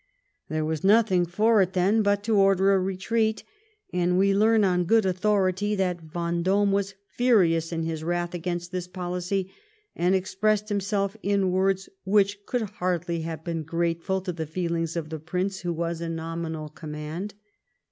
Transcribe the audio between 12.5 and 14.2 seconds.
hardly have been grate